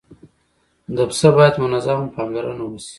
[1.09, 2.89] پسه باید منظمه پاملرنه وشي.